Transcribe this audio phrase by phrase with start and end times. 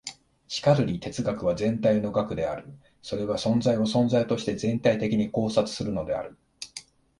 [0.47, 2.65] しかるに哲学は全体の学である。
[3.03, 6.39] それは存在を存在として全体的に考察するのである。